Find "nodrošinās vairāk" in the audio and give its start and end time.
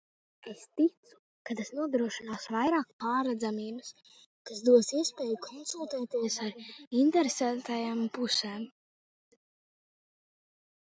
1.79-2.87